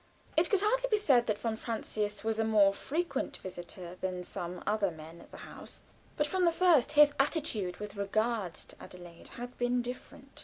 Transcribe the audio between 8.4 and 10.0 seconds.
to Adelaide had been